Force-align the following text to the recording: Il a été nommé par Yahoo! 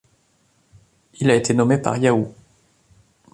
Il 1.19 1.29
a 1.29 1.35
été 1.35 1.53
nommé 1.53 1.77
par 1.77 1.95
Yahoo! 1.95 2.33